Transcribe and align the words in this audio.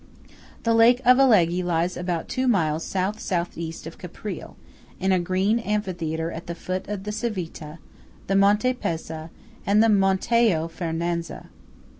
MONTE 0.01 0.25
CIVITA. 0.25 0.63
The 0.63 0.73
lake 0.73 1.01
of 1.05 1.19
Alleghe 1.19 1.63
lies 1.63 1.95
about 1.95 2.27
two 2.27 2.47
miles 2.47 2.85
S.S.E. 2.95 3.69
of 3.85 3.99
Caprile, 3.99 4.55
in 4.99 5.11
a 5.11 5.19
green 5.19 5.59
amphitheatre 5.59 6.31
at 6.31 6.47
the 6.47 6.55
foot 6.55 6.87
of 6.87 7.03
the 7.03 7.11
Civita, 7.11 7.77
the 8.25 8.35
Monte 8.35 8.73
Pezza, 8.73 9.29
and 9.63 9.83
the 9.83 9.89
Monteo 9.89 10.67
Fernazza. 10.71 11.49